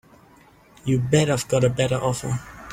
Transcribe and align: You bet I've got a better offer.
You 0.83 0.97
bet 0.97 1.29
I've 1.29 1.47
got 1.47 1.63
a 1.63 1.69
better 1.69 2.01
offer. 2.01 2.39